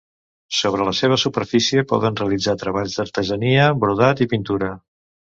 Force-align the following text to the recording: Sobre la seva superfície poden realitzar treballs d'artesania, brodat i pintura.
Sobre 0.59 0.85
la 0.85 0.93
seva 0.99 1.17
superfície 1.23 1.83
poden 1.91 2.17
realitzar 2.21 2.55
treballs 2.61 2.95
d'artesania, 3.01 3.67
brodat 3.83 4.23
i 4.27 4.29
pintura. 4.33 4.71